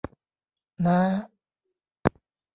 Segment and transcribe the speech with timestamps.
[0.85, 0.99] น้า